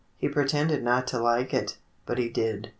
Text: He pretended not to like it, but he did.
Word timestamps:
He 0.17 0.27
pretended 0.27 0.81
not 0.83 1.05
to 1.09 1.21
like 1.21 1.53
it, 1.53 1.77
but 2.07 2.17
he 2.17 2.27
did. 2.27 2.69